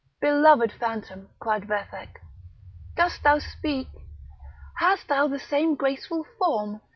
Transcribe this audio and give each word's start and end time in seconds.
"Beloved 0.19 0.71
phantom!" 0.71 1.29
cried 1.39 1.67
Vathek; 1.67 2.21
"dost 2.95 3.21
thou 3.21 3.37
speak? 3.37 3.87
hast 4.77 5.07
thou 5.09 5.27
the 5.27 5.37
same 5.37 5.75
graceful 5.75 6.23
form? 6.39 6.81